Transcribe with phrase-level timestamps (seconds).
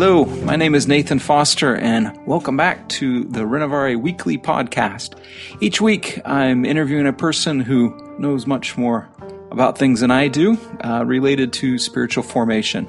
[0.00, 5.18] Hello, my name is Nathan Foster, and welcome back to the Renovare Weekly Podcast.
[5.60, 9.08] Each week, I'm interviewing a person who knows much more
[9.50, 12.88] about things than I do uh, related to spiritual formation.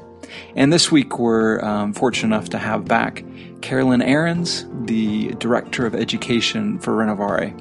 [0.55, 3.23] And this week, we're um, fortunate enough to have back
[3.61, 7.51] Carolyn Arends, the Director of Education for Renovare.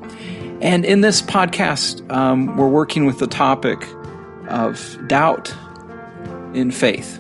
[0.61, 3.83] And in this podcast, um, we're working with the topic
[4.49, 5.57] of doubt
[6.53, 7.19] in faith.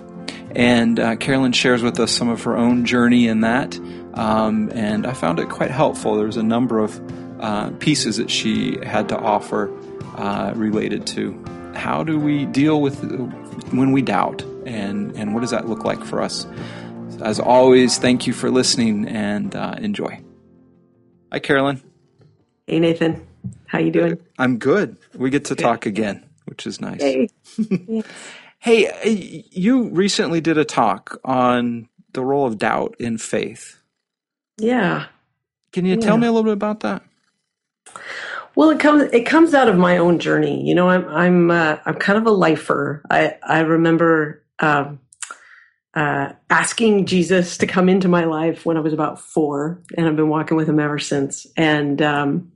[0.59, 3.79] And uh, Carolyn shares with us some of her own journey in that.
[4.15, 6.16] Um, and I found it quite helpful.
[6.16, 7.01] There was a number of
[7.41, 9.73] uh, pieces that she had to offer
[10.16, 11.41] uh, related to
[11.77, 13.01] how do we deal with
[13.71, 16.45] when we doubt and, and what does that look like for us.
[17.23, 20.21] As always, thank you for listening and uh, enjoy.
[21.30, 21.80] Hi, Carolyn.
[22.66, 23.25] Hey, Nathan.
[23.66, 24.19] How you doing?
[24.41, 24.97] I'm good.
[25.15, 27.01] We get to talk again, which is nice.
[27.01, 27.29] Hey.
[28.59, 33.79] Hey, you recently did a talk on the role of doubt in faith.
[34.59, 35.07] Yeah.
[35.73, 36.01] Can you yeah.
[36.01, 37.02] tell me a little bit about that?
[38.55, 40.66] Well, it comes it comes out of my own journey.
[40.66, 43.02] You know, I'm I'm uh, I'm kind of a lifer.
[43.09, 44.99] I I remember um,
[45.95, 50.16] uh, asking Jesus to come into my life when I was about four, and I've
[50.16, 51.47] been walking with him ever since.
[51.57, 52.51] And um,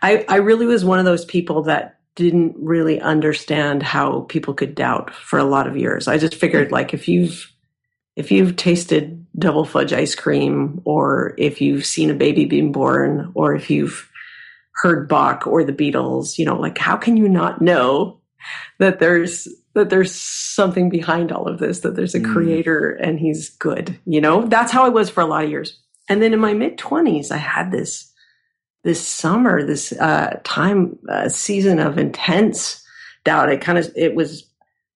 [0.00, 4.74] I I really was one of those people that didn't really understand how people could
[4.74, 6.08] doubt for a lot of years.
[6.08, 7.50] I just figured like if you've
[8.16, 13.32] if you've tasted double fudge ice cream or if you've seen a baby being born
[13.34, 14.10] or if you've
[14.74, 18.20] heard Bach or the Beatles, you know, like how can you not know
[18.78, 22.30] that there's that there's something behind all of this, that there's a mm.
[22.30, 24.46] creator and he's good, you know?
[24.46, 25.80] That's how I was for a lot of years.
[26.10, 28.11] And then in my mid 20s, I had this
[28.84, 32.84] this summer, this uh, time uh, season of intense
[33.24, 33.52] doubt.
[33.52, 34.46] It kind of it was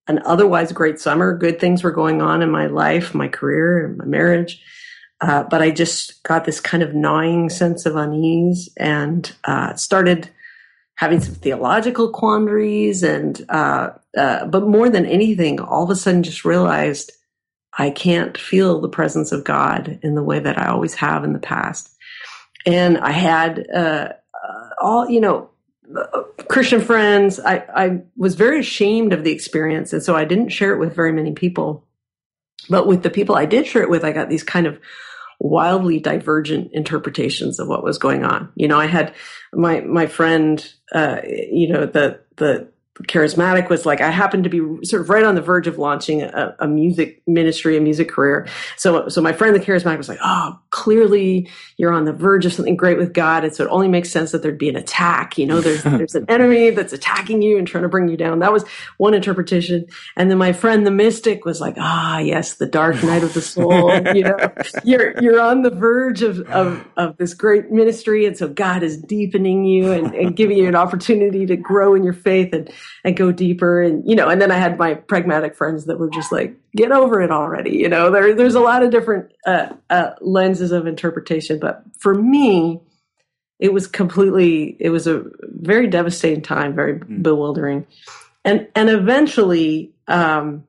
[0.09, 1.37] an otherwise great summer.
[1.37, 4.62] Good things were going on in my life, my career, my marriage.
[5.20, 10.29] Uh, but I just got this kind of gnawing sense of unease and uh, started
[10.97, 13.03] having some theological quandaries.
[13.03, 17.13] And uh, uh, but more than anything, all of a sudden, just realized
[17.79, 21.33] I can't feel the presence of God in the way that I always have in
[21.33, 21.95] the past
[22.67, 25.51] and I had uh, uh, all you know
[26.49, 27.41] Christian friends.
[27.41, 30.95] I, I was very ashamed of the experience, and so I didn't share it with
[30.95, 31.85] very many people.
[32.69, 34.81] But with the people I did share it with, I got these kind of
[35.39, 38.51] wildly divergent interpretations of what was going on.
[38.57, 39.15] You know, I had
[39.53, 42.69] my my friend, uh, you know, the the
[43.03, 46.23] charismatic was like I happened to be sort of right on the verge of launching
[46.23, 48.48] a, a, music ministry, a music career.
[48.77, 51.48] So, so my friend, the charismatic, was like, "Oh, clearly
[51.79, 54.33] you're on the verge of something great with God, and so it only makes sense
[54.33, 55.39] that there'd be an attack.
[55.39, 58.41] You know, there's there's an enemy that's attacking you and trying to bring you down."
[58.41, 58.64] That was
[58.98, 59.86] one interpretation.
[60.17, 63.41] And then my friend, the mystic, was like, "Ah, yes, the dark night of the
[63.41, 63.91] soul.
[64.15, 64.36] you know,
[64.85, 68.98] you're you're on the verge of of of this great ministry, and so God is
[68.98, 72.70] deepening you and, and giving you an opportunity to grow in your faith and."
[73.07, 76.11] and go deeper and you know and then i had my pragmatic friends that were
[76.11, 79.69] just like get over it already you know there, there's a lot of different uh,
[79.91, 82.81] uh, lenses of interpretation but for me
[83.59, 87.23] it was completely it was a very devastating time very mm.
[87.23, 87.86] bewildering
[88.45, 90.65] and and eventually um,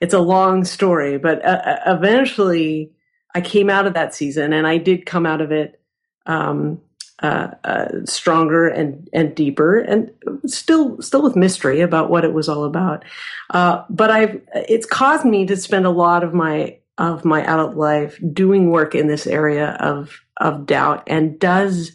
[0.00, 2.90] it's a long story but uh, uh, eventually
[3.34, 5.80] i came out of that season and i did come out of it
[6.26, 6.80] um,
[7.22, 10.10] uh, uh, stronger and and deeper, and
[10.46, 13.04] still still with mystery about what it was all about.
[13.50, 17.76] Uh, but I've it's caused me to spend a lot of my of my adult
[17.76, 21.02] life doing work in this area of of doubt.
[21.06, 21.92] And does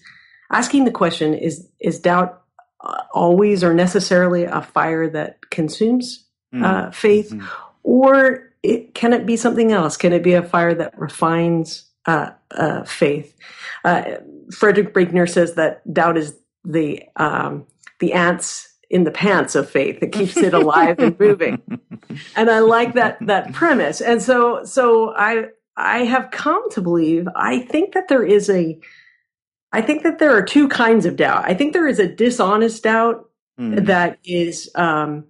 [0.52, 2.42] asking the question is is doubt
[3.14, 6.94] always or necessarily a fire that consumes mm.
[6.94, 7.48] faith, mm.
[7.82, 9.98] or it, can it be something else?
[9.98, 13.36] Can it be a fire that refines uh, uh, faith.
[13.84, 14.18] Uh,
[14.52, 17.66] Frederick Buechner says that doubt is the um,
[18.00, 21.62] the ants in the pants of faith that keeps it alive and moving.
[22.38, 24.00] And I like that that premise.
[24.00, 28.80] And so so I I have come to believe I think that there is a
[29.74, 31.44] I think that there are two kinds of doubt.
[31.46, 33.86] I think there is a dishonest doubt mm.
[33.86, 35.26] that is um,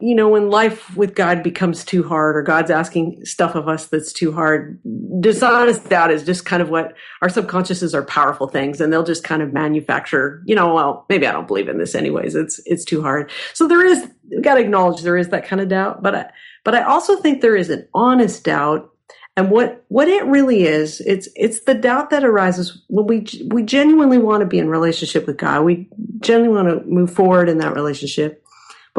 [0.00, 3.86] you know, when life with God becomes too hard or God's asking stuff of us
[3.86, 4.80] that's too hard,
[5.20, 9.24] dishonest doubt is just kind of what our subconsciouses are powerful things and they'll just
[9.24, 12.34] kind of manufacture, you know, well, maybe I don't believe in this anyways.
[12.34, 13.30] It's, it's too hard.
[13.52, 14.08] So there is,
[14.40, 16.30] got to acknowledge there is that kind of doubt, but I,
[16.64, 18.90] but I also think there is an honest doubt.
[19.36, 23.62] And what, what it really is, it's, it's the doubt that arises when we, we
[23.62, 25.64] genuinely want to be in relationship with God.
[25.64, 25.88] We
[26.20, 28.39] genuinely want to move forward in that relationship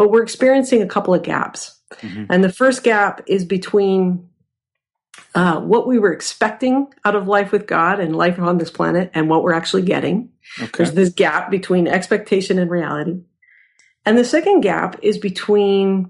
[0.01, 1.79] but we're experiencing a couple of gaps.
[1.97, 2.25] Mm-hmm.
[2.31, 4.27] And the first gap is between
[5.35, 9.11] uh, what we were expecting out of life with God and life on this planet
[9.13, 10.31] and what we're actually getting.
[10.59, 10.71] Okay.
[10.75, 13.21] There's this gap between expectation and reality.
[14.03, 16.09] And the second gap is between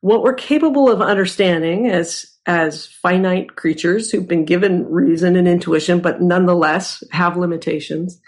[0.00, 6.00] what we're capable of understanding as as finite creatures who've been given reason and intuition,
[6.00, 8.20] but nonetheless have limitations.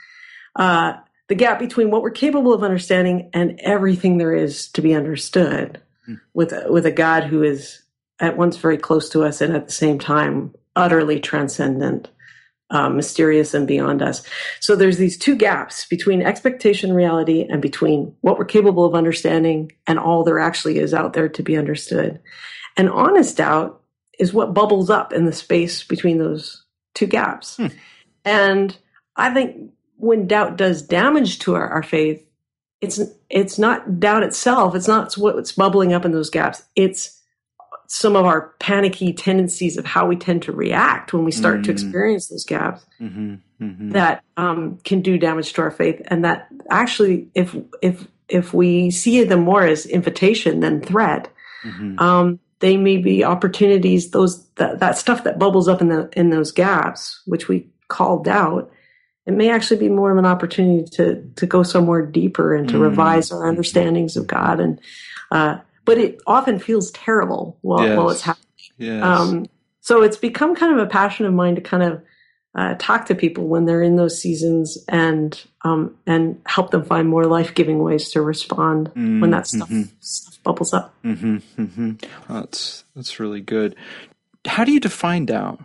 [0.57, 0.95] Uh,
[1.33, 5.81] the gap between what we're capable of understanding and everything there is to be understood
[6.05, 6.17] Hmm.
[6.35, 7.81] with with a God who is
[8.21, 12.11] at once very close to us and at the same time utterly transcendent,
[12.69, 14.23] uh, mysterious and beyond us.
[14.61, 18.95] So there's these two gaps between expectation and reality and between what we're capable of
[18.95, 22.21] understanding and all there actually is out there to be understood.
[22.77, 23.81] And honest doubt
[24.19, 26.63] is what bubbles up in the space between those
[26.93, 27.57] two gaps.
[27.57, 27.69] Hmm.
[28.23, 28.77] And
[29.17, 29.73] I think
[30.03, 32.27] when doubt does damage to our, our faith,
[32.81, 33.01] it's
[33.31, 34.75] it's not doubt itself.
[34.75, 36.65] It's not what's bubbling up in those gaps.
[36.75, 37.21] It's
[37.87, 41.71] some of our panicky tendencies of how we tend to react when we start to
[41.71, 41.75] Mm.
[41.75, 46.49] experience those gaps hmm hmm that um, can do damage to our faith, and that
[46.69, 51.29] actually, if if if we see them more as invitation than threat,
[51.63, 54.11] hmm um, they may be opportunities.
[54.11, 58.19] Those that, that stuff that bubbles up in the in those gaps, which we call
[58.19, 58.69] doubt,
[59.27, 62.77] it may actually be more of an opportunity to to go somewhere deeper and to
[62.77, 62.81] Mm.
[62.83, 64.61] revise our understandings of God.
[64.61, 64.81] And
[65.31, 68.47] uh, but it often feels terrible while, while it's happening.
[68.79, 69.03] Yes.
[69.03, 69.47] Um,
[69.81, 72.03] so it's become kind of a passion of mine to kind of
[72.55, 77.09] uh, talk to people when they're in those seasons and um, and help them find
[77.09, 79.89] more life giving ways to respond when that stuff, Mhm.
[80.01, 80.95] stuff bubbles up.
[81.03, 81.93] hmm hmm
[82.29, 83.75] That's that's really good.
[84.47, 85.61] How do you define doubt?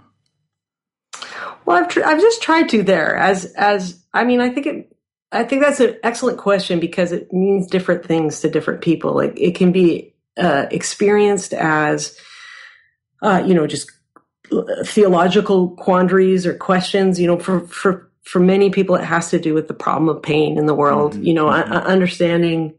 [1.67, 4.95] Well, I've tr- I've just tried to there as as I mean I think it
[5.33, 9.13] I think that's an excellent question because it means different things to different people.
[9.13, 12.17] Like it can be uh, experienced as
[13.21, 13.91] uh, you know just
[14.85, 17.19] theological quandaries or questions.
[17.19, 20.23] You know, for for for many people, it has to do with the problem of
[20.23, 21.15] pain in the world.
[21.15, 21.69] Mhm, You know, mhm.
[21.69, 22.75] uh, understanding.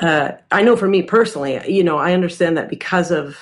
[0.00, 3.36] Uh, I know for me personally, you know, I understand that because of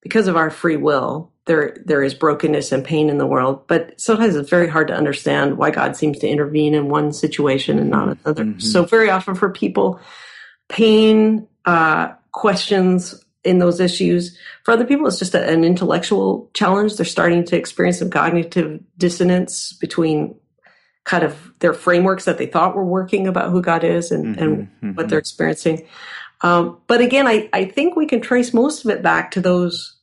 [0.00, 3.66] because of our free will, there there is brokenness and pain in the world.
[3.66, 7.78] But sometimes it's very hard to understand why God seems to intervene in one situation
[7.78, 8.44] and not another.
[8.44, 8.62] Mhm.
[8.62, 10.00] So very often for people,
[10.68, 14.36] pain uh, questions in those issues.
[14.64, 16.96] For other people, it's just a, an intellectual challenge.
[16.96, 20.34] They're starting to experience some cognitive dissonance between
[21.04, 24.68] kind of their frameworks that they thought were working about who God is and, and
[24.82, 25.86] Mhm, what they're experiencing.
[26.42, 29.95] Um, but again, I, I think we can trace most of it back to those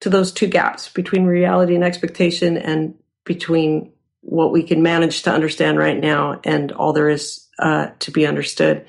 [0.00, 2.94] to those two gaps between reality and expectation, and
[3.24, 3.92] between
[4.22, 8.26] what we can manage to understand right now and all there is uh, to be
[8.26, 8.86] understood.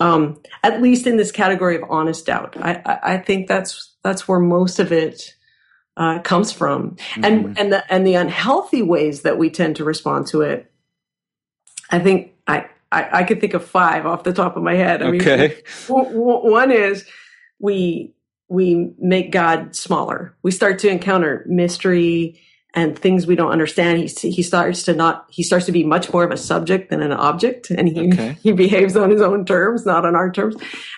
[0.00, 4.26] Um, at least in this category of honest doubt, I, I, I think that's that's
[4.26, 5.34] where most of it
[5.96, 7.24] uh, comes from, mhm.
[7.24, 10.70] and and the and the unhealthy ways that we tend to respond to it.
[11.90, 15.02] I think I, I, I could think of five off the top of my head.
[15.02, 15.62] I okay.
[15.86, 17.06] w- one is
[17.60, 18.13] we
[18.48, 20.36] we make God smaller.
[20.42, 22.40] We start to encounter mystery
[22.76, 23.98] and things we don't understand.
[24.00, 27.02] He he starts to not he starts to be much more of a subject than
[27.02, 28.36] an object, and he Okay.
[28.42, 30.56] he behaves on his own terms, not on our terms.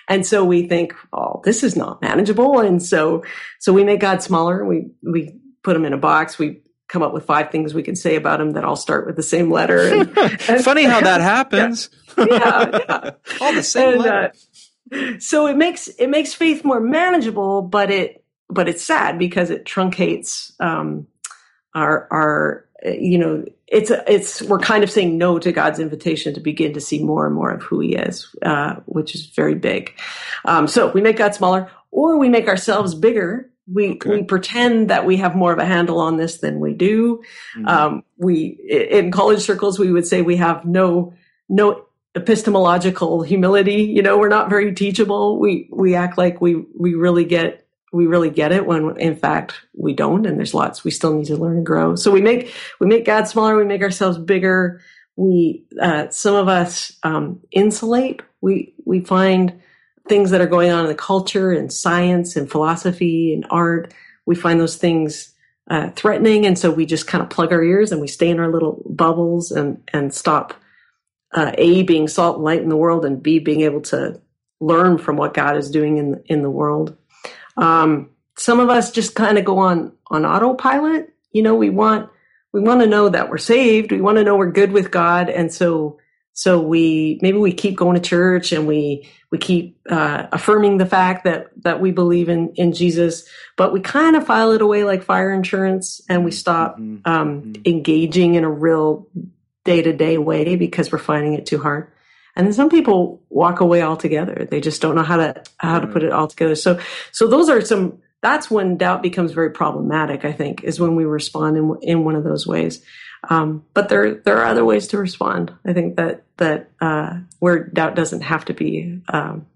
[0.09, 3.23] And so we think, oh, this is not manageable, and so
[3.59, 4.65] so we make God smaller.
[4.65, 6.39] We we put him in a box.
[6.39, 9.15] We come up with five things we can say about him that all start with
[9.17, 9.77] the same letter.
[9.93, 10.17] And,
[10.49, 11.89] and- Funny how that happens.
[12.17, 12.25] Yeah,
[12.89, 13.11] yeah.
[13.41, 14.31] All the same And, letter.
[14.33, 14.37] uh,
[15.19, 19.65] so it makes it makes faith more manageable, but it but it's sad because it
[19.65, 21.07] truncates um,
[21.75, 26.33] our our you know it's a, it's we're kind of saying no to God's invitation
[26.33, 29.55] to begin to see more and more of who He is, uh, which is very
[29.55, 29.93] big.
[30.45, 33.49] Um, so we make God smaller, or we make ourselves bigger.
[33.73, 34.09] We Okay.
[34.11, 37.21] we pretend that we have more of a handle on this than we do.
[37.57, 37.67] Mhm.
[37.67, 41.13] Um, we in college circles we would say we have no
[41.49, 41.86] no
[42.17, 43.83] epistemological humility.
[43.83, 45.39] You know, we're not very teachable.
[45.39, 49.53] We we act like we we really get we really get it when in fact
[49.73, 50.25] we don't.
[50.25, 51.95] And there's lots we still need to learn and grow.
[51.95, 53.55] So we make we make God smaller.
[53.55, 54.81] We make ourselves bigger.
[55.15, 58.21] We uh, some of us um, insulate.
[58.41, 59.61] We we find
[60.09, 63.93] things that are going on in the culture and science and philosophy and art.
[64.25, 65.33] We find those things
[65.69, 68.39] uh, threatening, and so we just kind of plug our ears and we stay in
[68.39, 70.53] our little bubbles and and stop
[71.33, 74.21] uh, a being salt and light in the world, and b being able to
[74.59, 76.97] learn from what God is doing in in the world.
[77.57, 81.13] Um, some of us just kind of go on on autopilot.
[81.31, 82.09] You know, we want
[82.53, 83.91] we want to know that we're saved.
[83.91, 85.99] We want to know we're good with God, and so
[86.33, 90.85] so we maybe we keep going to church and we we keep uh, affirming the
[90.85, 94.83] fact that that we believe in in Jesus, but we kind of file it away
[94.83, 96.97] like fire insurance, and we stop mm-hmm.
[97.05, 97.61] Um, mm-hmm.
[97.65, 99.07] engaging in a real
[99.67, 101.91] day to day way because we're finding it too hard.
[102.35, 104.47] And then some people walk away altogether.
[104.49, 106.55] They just don't know how to how to put it all together.
[106.55, 106.79] So
[107.11, 107.99] so those are some.
[108.21, 110.23] That's when doubt becomes very problematic.
[110.25, 112.81] I think is when we respond in in one of those ways.
[113.29, 115.53] Um, but there there are other ways to respond.
[115.65, 119.47] I think that that uh, where doubt doesn't have to be um,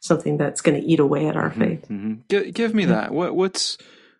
[0.00, 1.82] something that's going to eat away at our mm-hmm, faith.
[1.88, 2.14] Mm-hmm.
[2.28, 3.12] Give, give, me that.
[3.12, 3.78] What what's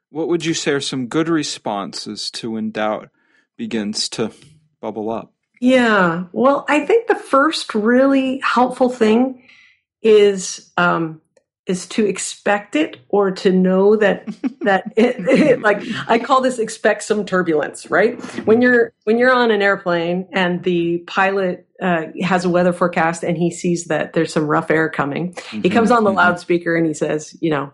[0.09, 3.11] what would you say are some good responses to when doubt
[3.59, 4.33] begins to
[4.81, 5.33] bubble up?
[5.61, 6.25] Yeah.
[6.33, 9.43] Well, I think the first really helpful thing
[10.03, 11.21] is um,
[11.67, 14.27] is to expect it or to know that
[14.61, 18.21] that it, it, like I call this expect some turbulence, right?
[18.47, 23.23] When you're when you're on an airplane and the pilot uh, has a weather forecast
[23.23, 26.19] and he sees that there's some rough air coming, mm-hmm, he comes on the mm-hmm.
[26.19, 27.73] loudspeaker and he says, you know,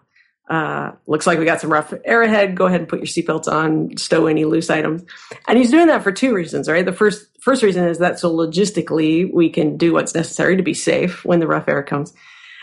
[0.49, 2.57] uh, looks like we got some rough air ahead.
[2.57, 5.03] Go ahead and put your seatbelts on, stow any loose items.
[5.47, 6.85] And he's doing that for two reasons, right?
[6.85, 10.75] The first first reason is that so logistically we can do what's necessary to be
[10.75, 12.15] safe when the rough air comes.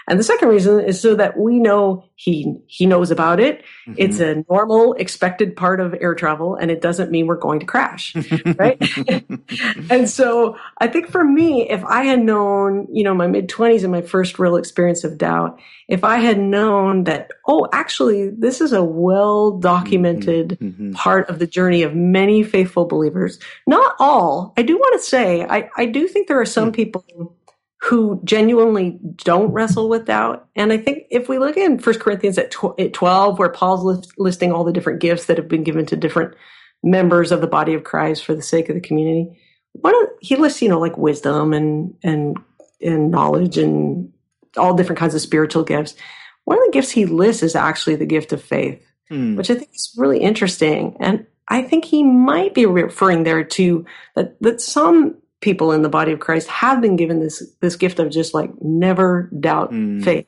[0.09, 3.63] And the second reason is so that we know he he knows about it.
[3.87, 3.93] Mm-hmm.
[3.97, 7.65] It's a normal, expected part of air travel, and it doesn't mean we're going to
[7.65, 8.15] crash,
[8.57, 8.81] right?
[9.89, 13.83] and so I think for me, if I had known, you know, my mid twenties
[13.83, 18.61] and my first real experience of doubt, if I had known that, oh, actually, this
[18.61, 20.65] is a well documented mm-hmm.
[20.65, 20.91] mm-hmm.
[20.93, 23.39] part of the journey of many faithful believers.
[23.67, 24.53] Not all.
[24.57, 26.73] I do want to say, I, I do think there are some mm-hmm.
[26.73, 27.35] people
[27.81, 30.47] who genuinely don't wrestle with doubt.
[30.55, 33.83] And I think if we look in First Corinthians at, tw- at 12, where Paul's
[33.83, 36.35] list- listing all the different gifts that have been given to different
[36.83, 39.39] members of the body of Christ for the sake of the community,
[39.73, 42.37] one of, he lists, you know, like wisdom and, and,
[42.81, 44.11] and knowledge and
[44.57, 45.95] all different kinds of spiritual gifts.
[46.43, 49.37] One of the gifts he lists is actually the gift of faith, mm.
[49.37, 50.97] which I think is really interesting.
[50.99, 55.89] And I think he might be referring there to that, that some people in the
[55.89, 60.03] body of Christ have been given this this gift of just like never doubt mm.
[60.03, 60.25] faith.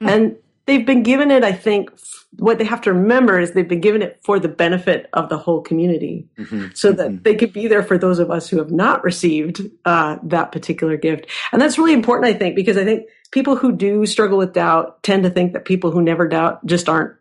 [0.00, 0.10] Mm.
[0.10, 1.90] And they've been given it, I think,
[2.38, 5.38] what they have to remember is they've been given it for the benefit of the
[5.38, 6.66] whole community mm-hmm.
[6.74, 7.22] so that mm-hmm.
[7.22, 10.96] they could be there for those of us who have not received uh, that particular
[10.96, 11.26] gift.
[11.52, 15.02] And that's really important, I think, because I think people who do struggle with doubt
[15.02, 17.14] tend to think that people who never doubt just aren't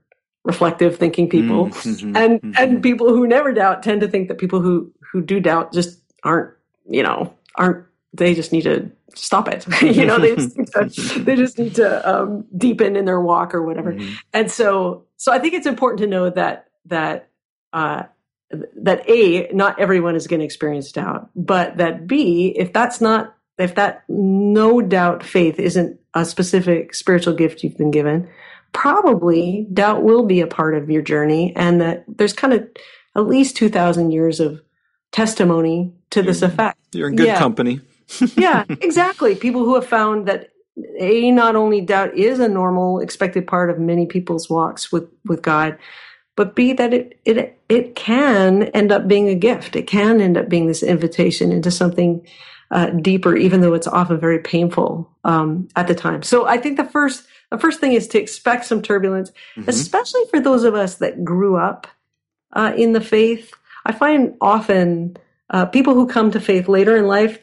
[0.43, 1.67] reflective thinking people.
[1.67, 2.15] Mm-hmm.
[2.15, 2.81] And, and mm-hmm.
[2.81, 6.54] people who never doubt tend to think that people who, who do doubt just aren't
[6.89, 9.65] you know, aren't they just need to stop it.
[9.81, 13.53] you know, they just need to, they just need to um, deepen in their walk
[13.53, 13.93] or whatever.
[13.93, 14.13] Mm-hmm.
[14.33, 17.29] And so, so I think it's important to know that that
[17.73, 18.03] uh,
[18.51, 23.35] that a not everyone is going to experience doubt, but that b if that's not
[23.57, 28.29] if that no doubt faith isn't a specific spiritual gift you've been given,
[28.73, 32.67] probably doubt will be a part of your journey, and that there's kind of
[33.15, 34.61] at least two thousand years of
[35.15, 36.77] testimony to this effect.
[36.91, 37.39] You're in good yeah.
[37.39, 37.79] company.
[38.35, 39.33] yeah, exactly.
[39.33, 40.49] People who have found that
[40.99, 45.41] a not only doubt is a normal expected part of many people's walks with with
[45.41, 45.77] God,
[46.35, 49.77] but b that it it it can end up being a gift.
[49.77, 52.27] It can end up being this invitation into something
[52.71, 56.23] uh, deeper, even though it's often very painful um, at the time.
[56.23, 59.69] So I think the first the first thing is to expect some turbulence, mm-hmm.
[59.69, 61.87] especially for those of us that grew up
[62.51, 63.53] uh, in the faith
[63.85, 65.17] I find often
[65.49, 67.39] uh, people who come to faith later in life,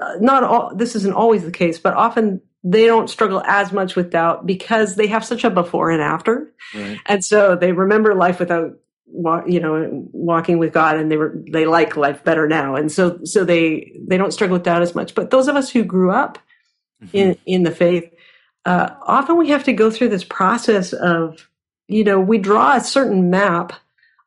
[0.00, 3.94] uh, not all, this isn't always the case, but often they don't struggle as much
[3.94, 6.52] with doubt because they have such a before and after.
[6.74, 6.98] Right.
[7.06, 8.78] And so they remember life without
[9.46, 13.20] you know walking with god and they were they like life better now and so
[13.22, 16.10] so they they don't struggle with doubt as much but those of us who grew
[16.10, 16.38] up
[17.02, 17.16] mm-hmm.
[17.16, 18.10] in in the faith
[18.64, 21.48] uh, often we have to go through this process of
[21.86, 23.74] you know we draw a certain map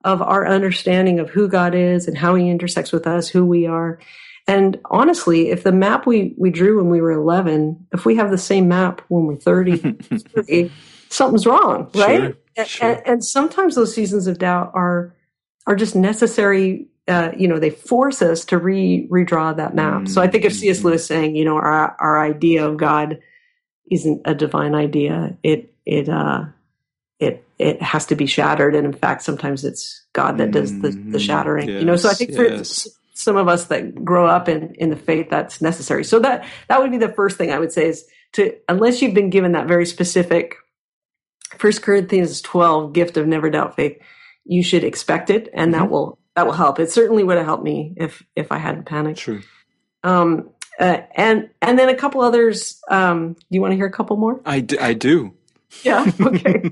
[0.03, 3.65] of our understanding of who God is and how he intersects with us, who we
[3.65, 3.99] are.
[4.47, 8.31] And honestly, if the map we, we drew when we were 11, if we have
[8.31, 10.71] the same map when we're 30, 30
[11.09, 12.35] something's wrong, right?
[12.55, 12.91] Sure, sure.
[12.91, 15.13] And, and, sometimes those seasons of doubt are,
[15.65, 16.87] are just necessary.
[17.07, 19.93] Uh, you know, they force us to re redraw that map.
[19.93, 20.05] Mm-hmm.
[20.07, 20.77] So I think of C.S.
[20.77, 20.87] Mm-hmm.
[20.87, 23.19] Lewis saying, you know, our, our idea of God
[23.91, 26.45] isn't a divine idea, it, it, uh,
[27.19, 30.89] it it has to be shattered and in fact sometimes it's god that does the,
[30.89, 31.17] the mm-hmm.
[31.17, 32.87] shattering yes, you know so i think for yes.
[33.13, 36.81] some of us that grow up in in the faith that's necessary so that that
[36.81, 39.67] would be the first thing i would say is to unless you've been given that
[39.67, 40.55] very specific
[41.57, 43.97] first corinthians 12 gift of never doubt faith
[44.45, 45.81] you should expect it and mm-hmm.
[45.81, 48.85] that will that will help it certainly would have helped me if if i hadn't
[48.85, 49.41] panicked true
[50.03, 52.79] um uh, and and then a couple others.
[52.89, 54.39] Um, do you want to hear a couple more?
[54.79, 55.33] I do.
[55.83, 56.09] Yeah.
[56.21, 56.71] Okay.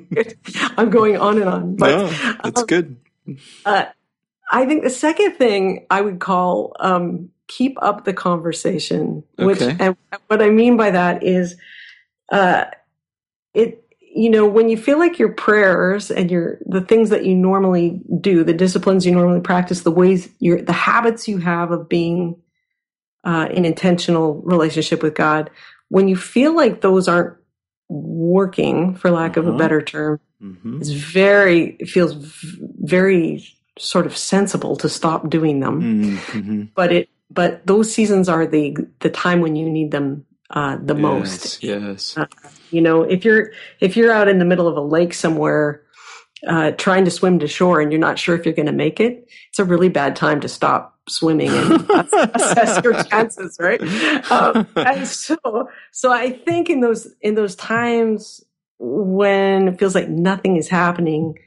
[0.78, 1.75] I'm going on and on.
[1.75, 2.08] But, no,
[2.44, 2.98] that's um, good.
[3.66, 3.86] Uh,
[4.52, 9.24] I think the second thing I would call um, keep up the conversation.
[9.38, 9.75] Which Okay.
[9.80, 9.98] and
[10.28, 11.56] what I mean by that is,
[12.32, 12.66] uh,
[13.54, 17.36] it you know when you feel like your prayers and your the things that you
[17.36, 21.90] normally do, the disciplines you normally practice, the ways your the habits you have of
[21.90, 22.36] being
[23.24, 25.50] uh, in intentional relationship with God,
[25.90, 27.36] when you feel like those aren't
[27.89, 29.58] working, for lack of a Uh-huh.
[29.58, 33.44] better term, hmm it's very it feels v- very
[33.77, 35.82] sort of sensible to stop doing them.
[36.34, 40.77] Hmm but it but those seasons are the the time when you need them uh,
[40.82, 41.63] the most.
[41.63, 42.15] Yes.
[42.72, 45.82] you know if you're if you're out in the middle of a lake somewhere
[46.48, 49.00] uh, trying to swim to shore and you're not sure if you're going to make
[49.00, 51.90] it it's a really bad time to stop swimming and
[52.36, 53.82] assess your chances right
[54.32, 55.38] um, and so
[55.92, 58.44] so i think in those in those times
[58.80, 61.38] when it feels like nothing is happening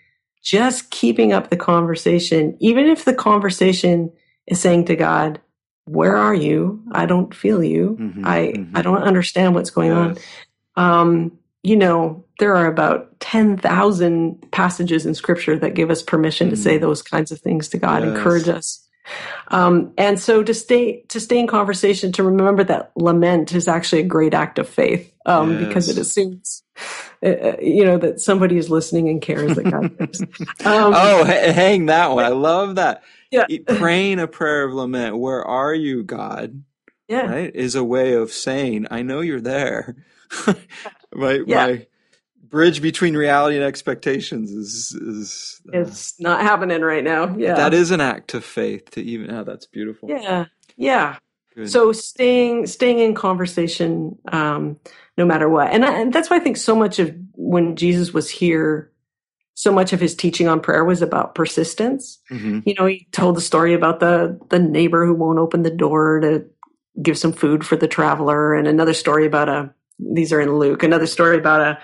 [0.43, 4.11] just keeping up the conversation even if the conversation
[4.47, 5.41] is saying to god
[5.87, 8.71] where are you i don't feel you Mhm, i mhm.
[8.77, 10.17] i don't understand what's going on
[10.77, 16.57] um you know there are about 10,000 passages in scripture that give us permission to
[16.57, 16.83] say Mm.
[16.83, 18.17] those kinds of things to God Yes.
[18.17, 18.88] encourage us
[19.49, 24.03] um, and so to stay to stay in conversation, to remember that lament is actually
[24.03, 26.63] a great act of faith um, because it assumes,
[27.23, 30.25] uh, uh, you know, that somebody is listening and cares that God cares.
[30.65, 32.25] Um, oh, ha- hang that one.
[32.25, 33.03] I love that.
[33.31, 36.63] yeah, Praying a prayer of lament, where are you, God?
[37.09, 37.55] yeah, Right?
[37.55, 39.97] Is a way of saying, I know you're there.
[41.15, 41.67] right, Yeah.
[41.67, 41.87] my
[42.49, 47.35] bridge between reality and expectations is, is uh, it's not happening right now.
[47.37, 50.09] Yeah, that is an act of faith to even, oh, that's beautiful.
[50.11, 51.17] yeah, yeah.
[51.55, 51.71] Good.
[51.71, 54.79] So staying staying in conversation, um,
[55.17, 58.13] no matter what, and, I, and that's why I think so much of when Jesus
[58.13, 58.93] was here,
[59.55, 62.19] so much of his teaching on prayer was about persistence.
[62.31, 62.63] Mhm.
[62.65, 66.21] you know, he told the story about the the neighbor who won't open the door
[66.21, 66.45] to
[67.03, 70.85] give some food for the traveler, and another story about a these are in Luke.
[70.85, 71.79] Another story about a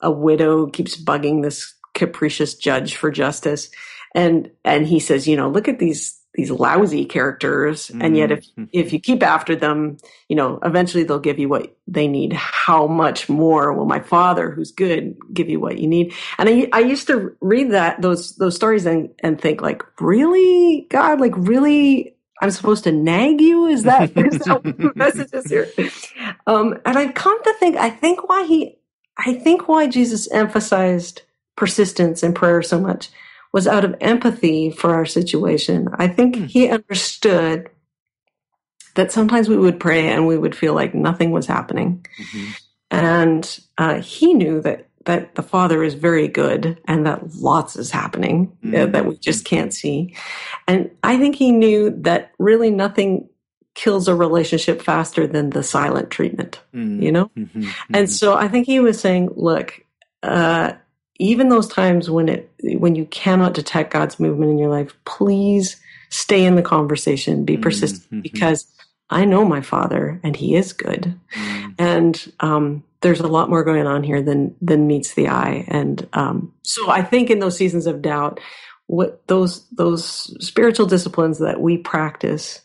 [0.00, 3.70] a widow keeps bugging this capricious judge for justice,
[4.14, 8.44] and and he says, you know, look at these these lousy characters, and yet if
[8.56, 8.68] Mhm.
[8.72, 9.96] if you keep after them,
[10.28, 12.32] you know, eventually they'll give you what they need.
[12.32, 16.12] How much more will my father, who's good, give you what you need?
[16.38, 20.86] And I, I used to read that those those stories and and think like, really,
[20.90, 23.66] God, like really, I'm supposed to nag you?
[23.66, 25.68] Is that is that what the message is here?
[26.46, 28.77] Um, and I've come to think, I think why he,
[29.18, 31.22] I think why Jesus emphasized
[31.56, 33.10] persistence in prayer so much
[33.52, 35.88] was out of empathy for our situation.
[35.94, 36.44] I think Hmm.
[36.46, 37.70] he understood
[38.96, 42.06] that sometimes we would pray and we would feel like nothing was happening.
[42.20, 42.56] Mhm.
[42.90, 47.90] And uh, he knew that that the Father is very good and that lots is
[47.90, 48.92] happening uh, Mhm.
[48.92, 50.14] that we just can't see.
[50.68, 53.27] And I think he knew that really nothing
[53.78, 57.00] kills a relationship faster than the silent treatment, Mhm.
[57.00, 57.30] you know?
[57.38, 57.68] Mhm.
[57.94, 58.10] And Mhm.
[58.10, 59.80] so I think he was saying, look,
[60.24, 60.72] uh,
[61.20, 65.76] even those times when it when you cannot detect God's movement in your life, please
[66.10, 68.22] stay in the conversation, be persistent, Mhm.
[68.22, 68.66] because
[69.10, 71.74] I know my Father and He is good, Mhm.
[71.78, 75.64] and um, there's a lot more going on here than than meets the eye.
[75.68, 78.40] And um, so I think in those seasons of doubt,
[78.88, 80.04] what those those
[80.44, 82.60] spiritual disciplines that we practice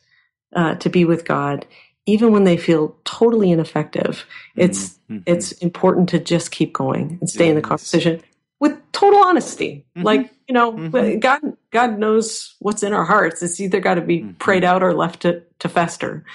[0.56, 1.66] uh, to be with God,
[2.06, 5.24] even when they feel totally ineffective, it's Mhm.
[5.26, 8.22] it's important to just keep going and stay in the conversation
[8.60, 9.86] with total honesty.
[9.98, 10.04] Mhm.
[10.04, 11.20] Like you know, Mhm.
[11.20, 13.42] God God knows what's in our hearts.
[13.44, 14.40] It's either got to be Mhm.
[14.40, 16.26] prayed out or left to to fester.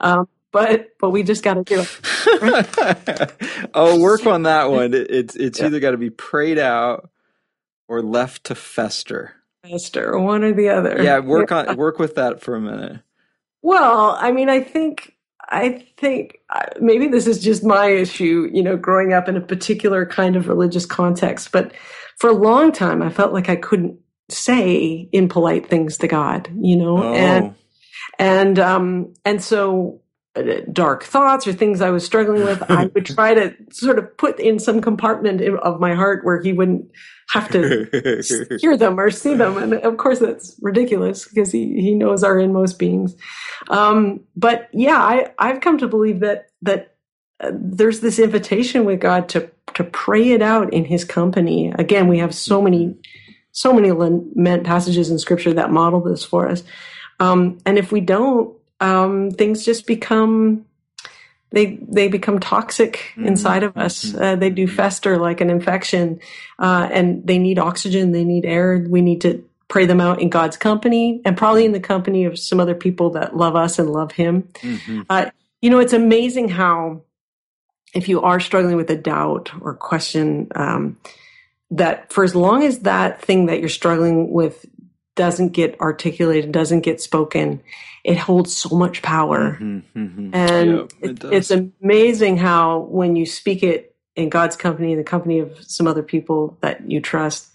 [0.00, 3.30] Um, but but we just got to do it.
[3.74, 4.94] oh, work on that one.
[4.94, 5.66] It, it's it's Yeah.
[5.66, 7.10] either got to be prayed out
[7.88, 9.34] or left to fester.
[9.68, 11.02] Fester, one or the other.
[11.02, 13.00] Yeah, work on work with that for a minute.
[13.66, 15.16] Well, I mean, I think
[15.48, 19.40] I think uh, maybe this is just my issue, you know, growing up in a
[19.40, 21.50] particular kind of religious context.
[21.50, 21.72] But
[22.16, 23.98] for a long time, I felt like I couldn't
[24.28, 27.56] say impolite things to God, you know, Oh, and
[28.20, 30.00] and um and so
[30.72, 34.38] dark thoughts or things I was struggling with, I would try to sort of put
[34.38, 36.90] in some compartment of my heart where He wouldn't
[37.30, 39.56] have to hear them or see them.
[39.56, 43.14] And of course, that's ridiculous because he, he knows our inmost beings.
[43.68, 46.94] Um, but yeah, I, I've come to believe that, that
[47.40, 51.72] uh, there's this invitation with God to, to pray it out in his company.
[51.76, 52.94] Again, we have so many,
[53.50, 56.62] so many lament passages in scripture that model this for us.
[57.18, 60.64] Um, and if we don't, um, things just become
[61.52, 63.26] they they become toxic Mhm.
[63.26, 64.06] inside of us.
[64.06, 64.20] Mhm.
[64.20, 66.18] Uh, they do fester like an infection,
[66.58, 68.12] uh, and they need oxygen.
[68.12, 68.84] They need air.
[68.88, 72.38] We need to pray them out in God's company, and probably in the company of
[72.38, 74.48] some other people that love us and love Him.
[74.60, 75.30] Mhm.
[75.62, 77.00] You know, it's amazing how
[77.94, 80.96] if you are struggling with a doubt or question, um,
[81.70, 84.66] that for as long as that thing that you're struggling with
[85.16, 87.60] doesn't get articulated, doesn't get spoken,
[88.04, 89.58] it holds so much power.
[89.60, 89.82] Mhm.
[89.96, 90.30] Mhm.
[90.34, 94.98] And Yeah, it it, it's amazing how when you speak it in God's company, in
[94.98, 97.48] the company of some other people that you trust,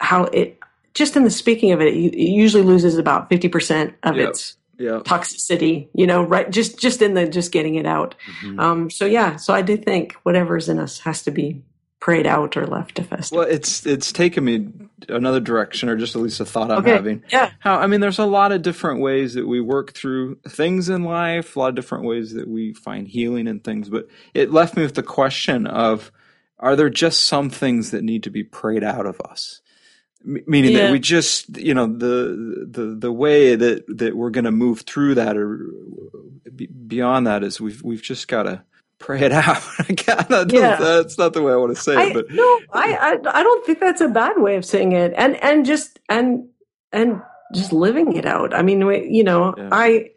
[0.00, 0.58] how it
[0.94, 4.28] just in the speaking of it, it usually loses about fifty percent of Yep.
[4.30, 5.00] its yeah.
[5.04, 5.88] toxicity.
[5.94, 6.48] You know, right?
[6.50, 8.14] Just just in the just getting it out.
[8.42, 8.60] Mhm.
[8.60, 11.62] Um, so yeah, so I do think whatever's in us has to be
[12.00, 13.36] prayed out or left to fester.
[13.36, 14.68] Well, it's it's taken me
[15.08, 16.90] another direction, or just at least a thought I'm Okay.
[16.92, 17.22] having.
[17.32, 17.50] Yeah.
[17.58, 21.04] How I mean, there's a lot of different ways that we work through things in
[21.04, 21.56] life.
[21.56, 23.88] A lot of different ways that we find healing and things.
[23.88, 26.10] But it left me with the question of:
[26.58, 29.60] Are there just some things that need to be prayed out of us?
[30.24, 30.84] Meaning Yeah.
[30.86, 34.80] that we just, you know, the the the way that that we're going to move
[34.82, 35.66] through that, or
[36.56, 38.62] be- beyond that, is we've we've just got to
[38.98, 39.62] pray it out.
[39.88, 40.76] Again, Yeah.
[40.76, 43.42] that's not the way I want to say I, it, but no, I, I I
[43.42, 46.48] don't think that's a bad way of saying it, and and just and
[46.92, 47.20] and
[47.54, 48.54] just living it out.
[48.54, 49.68] I mean, we- you know, Yeah.
[49.72, 50.10] I,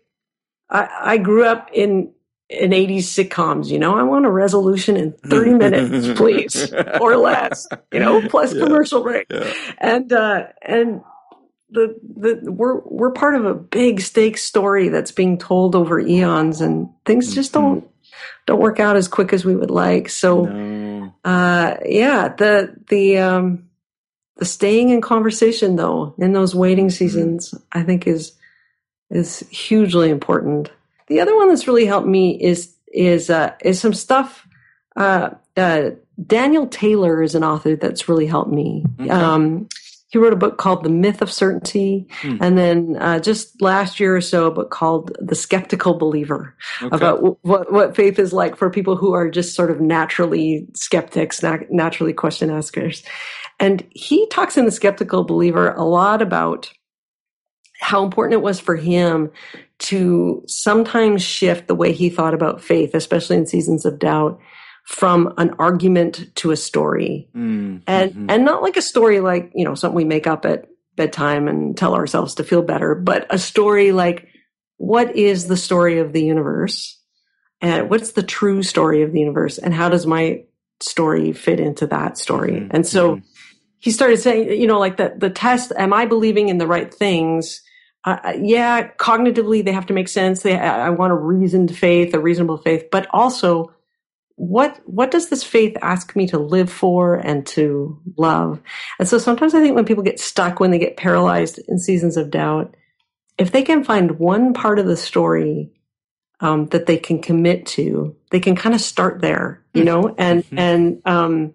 [0.70, 2.12] I I grew up in
[2.50, 3.68] in '80s sitcoms.
[3.68, 7.68] You know, I want a resolution in 30 minutes, please, or less.
[7.92, 8.64] You know, plus Yeah.
[8.64, 9.52] commercial break, Yeah.
[9.80, 11.02] and uh, and
[11.70, 16.62] the the we're we're part of a big stake story that's being told over eons,
[16.62, 17.54] and things just Mhm.
[17.56, 17.88] don't
[18.46, 20.10] don't work out as quick as we would like.
[20.10, 21.14] So No.
[21.26, 23.64] uh yeah the the um
[24.38, 28.34] the staying in conversation though in those waiting seasons i think is
[29.10, 30.70] is hugely important
[31.08, 34.48] the other one that's really helped me is is uh is some stuff
[34.96, 35.90] uh uh
[36.24, 39.10] daniel taylor is an author that's really helped me Okay.
[39.10, 39.68] um
[40.10, 42.38] he wrote a book called The Myth of Certainty, Hmm.
[42.42, 46.96] and then uh, just last year or so, a book called The Skeptical Believer Okay.
[46.96, 50.68] about w- what what faith is like for people who are just sort of naturally
[50.76, 53.04] skeptics, nat- naturally question askers.
[53.60, 56.72] And he talks in the Skeptical Believer a lot about
[57.82, 59.30] how important it was for him
[59.80, 64.40] to sometimes shift the way he thought about faith, especially in seasons of doubt,
[64.88, 67.30] from an argument to a story.
[67.36, 68.26] Mm, and mhm.
[68.30, 71.78] and not like a story like you know something we make up at bedtime and
[71.78, 74.28] tell ourselves to feel better but a story like
[74.78, 77.00] what is the story of the universe?
[77.60, 79.58] And what's the true story of the universe?
[79.58, 80.44] And how does my
[80.80, 82.54] story fit into that story?
[82.54, 83.24] Mhm, and so mhm.
[83.80, 86.94] he started saying you know like the the test am i believing in the right
[86.94, 87.62] things?
[88.06, 90.44] Uh, uh, yeah cognitively they have to make sense.
[90.44, 93.74] They I want a reasoned faith a reasonable faith but also
[94.38, 98.62] what what does this faith ask me to live for and to love?
[99.00, 102.18] And so sometimes i think when people get stuck when they get paralyzed in seasons
[102.18, 102.76] of doubt
[103.40, 105.72] if they can find one part of the story
[106.40, 110.16] um, that they can commit to they can kind of start there you know?
[110.18, 110.60] And Mhm.
[110.60, 111.54] and um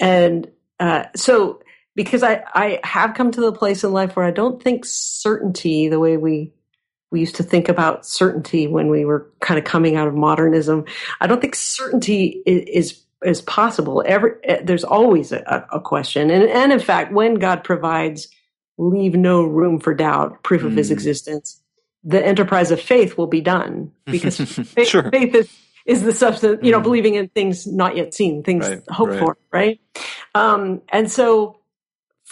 [0.00, 0.50] and
[0.80, 1.60] uh so
[1.96, 5.88] because i i have come to the place in life where i don't think certainty
[5.88, 6.52] the way we
[7.14, 10.84] we used to think about certainty when we were kind of coming out of modernism.
[11.20, 14.02] I don't think certainty is is, is possible.
[14.04, 14.32] Every
[14.64, 18.26] there's always a, a question, and and in fact, when God provides,
[18.78, 20.94] leave no room for doubt, proof of His Mm.
[20.94, 21.62] existence,
[22.02, 24.36] the enterprise of faith will be done because
[24.74, 25.08] faith, Sure.
[25.12, 25.48] faith is
[25.86, 26.58] is the substance.
[26.64, 26.82] You know, Mm.
[26.82, 29.18] believing in things not yet seen, things Right, hoped right.
[29.20, 29.80] for, right?
[30.34, 31.60] Um, and so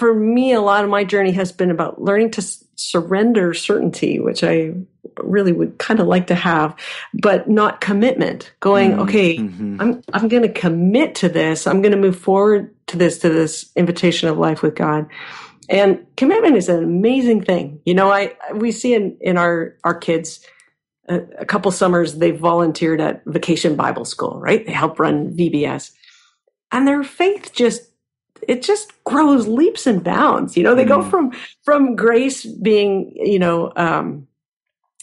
[0.02, 4.18] for me, a lot of my journey has been about learning to s- surrender certainty,
[4.18, 4.72] which I
[5.18, 6.74] really would kind of like to have,
[7.22, 8.52] but not commitment.
[8.58, 9.76] Going, Mm, okay, mhm.
[9.80, 11.68] I'm I'm going to commit to this.
[11.68, 15.06] I'm going to move forward to this to this invitation of life with God.
[15.68, 17.78] And commitment is an amazing thing.
[17.84, 20.44] You know, I we see in in our our kids
[21.08, 24.66] a, a couple summers they've volunteered at Vacation Bible School, right?
[24.66, 25.92] They help run VBS.
[26.72, 27.91] And their faith just
[28.48, 30.56] it just grows leaps and bounds.
[30.56, 31.10] You know, they go Mm.
[31.10, 31.32] from
[31.64, 34.26] from grace being, you know, um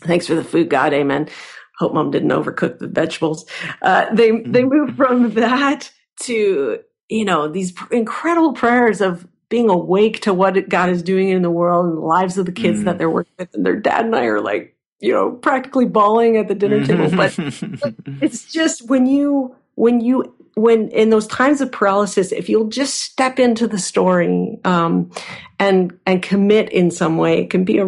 [0.03, 1.29] thanks for the food, God, amen.
[1.77, 3.45] Hope mom didn't overcook the vegetables.
[3.81, 10.21] Uh, they they move from that to you know these incredible prayers of being awake
[10.21, 12.85] to what God is doing in the world and the lives of the kids Mm.
[12.85, 13.53] that they're working with.
[13.55, 17.09] And their dad and I are like, you know, practically bawling at the dinner table.
[17.09, 17.35] But
[18.21, 22.95] it's just when you when you when in those times of paralysis, if you'll just
[22.95, 25.09] step into the story um,
[25.57, 27.87] and and commit in some way, it can be a.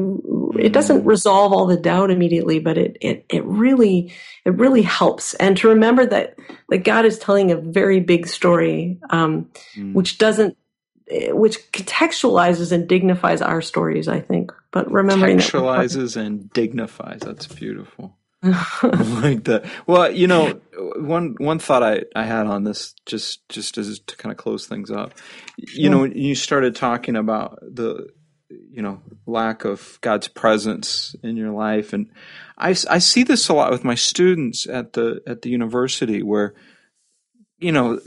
[0.58, 4.14] It doesn't resolve all the doubt immediately, but it it it really
[4.46, 5.34] it really helps.
[5.34, 6.36] And to remember that
[6.70, 9.94] that God is telling a very big story, um, mm.
[9.94, 10.56] which doesn't
[11.10, 14.54] which contextualizes and dignifies our stories, I think.
[14.72, 17.20] But remembering contextualizes and dignifies.
[17.20, 18.16] That's beautiful.
[18.44, 19.66] like that.
[19.86, 20.60] Well, you know,
[20.96, 24.66] one one thought I, I had on this just just as to kind of close
[24.66, 25.14] things up.
[25.58, 28.08] You know, you started talking about the
[28.50, 32.10] you know lack of God's presence in your life, and
[32.58, 36.56] I, I see this a lot with my students at the at the university where
[37.60, 38.00] you know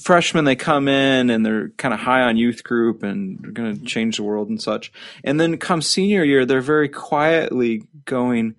[0.00, 3.78] freshmen they come in and they're kind of high on youth group and they're going
[3.78, 4.90] to change the world and such,
[5.22, 8.54] and then come senior year they're very quietly going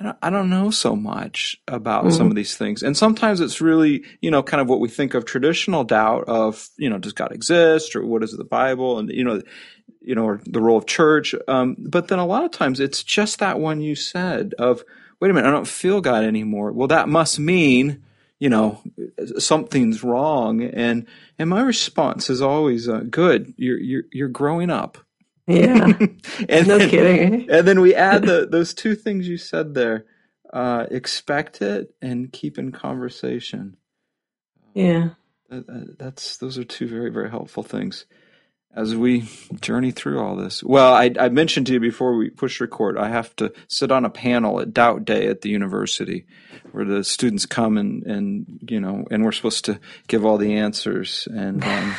[0.00, 2.16] I don't, I don't know so much about mm-hmm.
[2.16, 2.82] some of these things.
[2.82, 6.66] And sometimes it's really, you know, kind of what we think of traditional doubt of,
[6.78, 9.42] you know, does God exist or what is the Bible and, you know,
[10.00, 11.34] you know, or the role of church.
[11.46, 14.82] Um, but then a lot of times it's just that one you said of,
[15.20, 16.72] wait a minute, I don't feel God anymore.
[16.72, 18.02] Well, that must mean,
[18.38, 18.80] you know,
[19.38, 20.62] something's wrong.
[20.62, 21.06] And,
[21.38, 23.52] and my response is always, uh, good.
[23.58, 24.96] You're, you're, you're growing up.
[25.50, 25.86] Yeah.
[26.48, 27.50] and no then, kidding.
[27.50, 30.06] And then we add the, those two things you said there
[30.52, 33.76] uh, expect it and keep in conversation.
[34.74, 35.10] Yeah.
[35.48, 38.06] That, that's those are two very very helpful things
[38.74, 39.28] as we
[39.60, 40.62] journey through all this.
[40.62, 44.04] Well, I, I, mentioned to you before we push record, I have to sit on
[44.04, 46.24] a panel at Doubt Day at the university
[46.70, 50.54] where the students come and, and you know, and we're supposed to give all the
[50.54, 51.26] answers.
[51.32, 51.96] And um,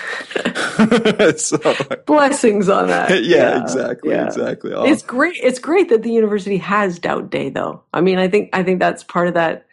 [1.38, 1.58] so,
[2.06, 3.12] blessings on that.
[3.22, 4.26] Yeah, yeah exactly, yeah.
[4.26, 4.72] exactly.
[4.74, 5.36] It's great.
[5.44, 7.84] It's great that the university has Doubt Day, though.
[7.94, 9.68] I mean, I think I think that's part of that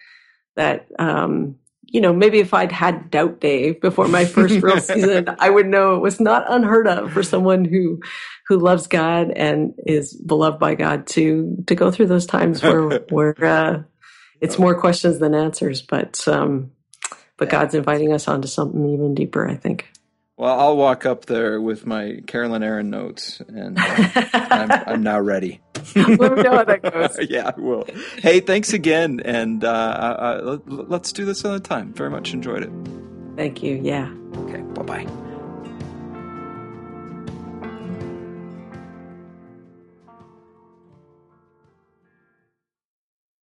[0.56, 1.56] that um,
[1.90, 5.66] you know, maybe if I'd had doubt day before my first real season, I would
[5.66, 8.00] know it was not unheard of for someone who
[8.46, 12.98] who loves God and is beloved by God to to go through those times where
[13.10, 13.82] where uh,
[14.40, 15.80] it's more questions than answers.
[15.80, 16.72] But um,
[17.38, 19.48] but God's inviting us onto something even deeper.
[19.48, 19.90] I think.
[20.38, 23.82] Well, I'll walk up there with my Carolyn Aaron notes, and uh,
[24.34, 25.60] I'm, I'm, now ready.
[25.96, 27.18] Let me know how that goes.
[27.28, 27.84] yeah, I will.
[28.18, 31.92] Hey, thanks again, and uh, uh, uh let's do this another time.
[31.92, 32.70] Very much enjoyed it.
[33.34, 33.80] Thank you.
[33.82, 34.14] Yeah.
[34.36, 34.62] Okay.
[34.62, 35.27] Bye bye.